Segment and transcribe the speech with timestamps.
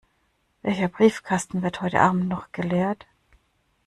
[0.63, 3.05] Welcher Briefkasten wird heute Abend noch geleert?